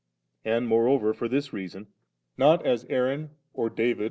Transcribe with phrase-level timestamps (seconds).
[0.43, 1.85] And moreover for this reason,
[2.35, 3.95] not as Aaron or• p.